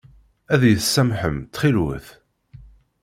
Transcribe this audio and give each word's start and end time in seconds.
Ad 0.53 0.61
iyi-tsamḥem 0.63 1.37
ttxil-wet? 1.41 2.07